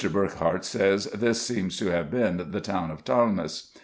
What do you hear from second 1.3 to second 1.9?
seems